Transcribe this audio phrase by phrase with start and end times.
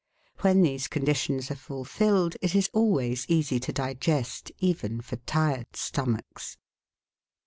[0.39, 6.57] When these conditions are fulfilled it is always easy to digest even for tired stomachs.